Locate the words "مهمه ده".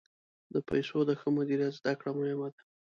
2.19-2.61